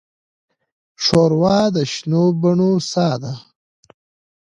ښوروا 1.03 1.59
د 1.75 1.77
شنو 1.91 2.23
بڼو 2.41 2.71
ساه 2.91 3.15
ده. 3.21 3.33